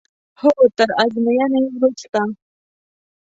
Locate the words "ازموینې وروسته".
1.03-2.19